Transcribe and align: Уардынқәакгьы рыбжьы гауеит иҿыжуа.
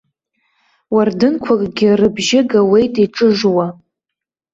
Уардынқәакгьы 0.95 1.89
рыбжьы 1.99 2.39
гауеит 2.49 2.93
иҿыжуа. 3.03 3.67